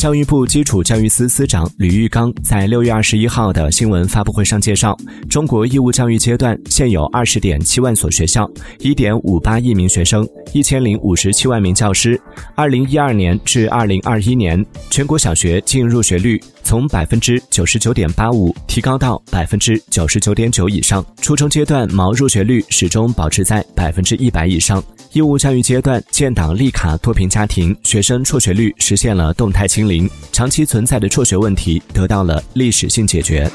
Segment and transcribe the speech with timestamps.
[0.00, 4.96] 教育部基础教育司司长吕玉刚在六月二十一号的新闻发布会上介绍，
[5.28, 12.20] 中国义务教育阶段现有二十点七万所学校，一点五八亿名学生，一千零五十七万名教师。
[12.54, 24.82] 二零一二年至二零二一年，全国小学净入学率从百分之九十九点八五提高到百分之九十九点九以上，初中阶段毛入学率始终保持在百分之一百以上。
[25.12, 33.50] 义务教育阶段建档立卡脱贫家庭学生辍学率实现了动态清零，长期存在的辍学问题得到了历史性解决。